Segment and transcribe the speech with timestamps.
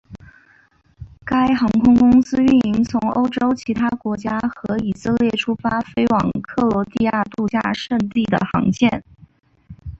[1.23, 9.03] 该航空公司运营从欧洲其他国家和以色列出发飞往克罗地亚度假胜地的航线。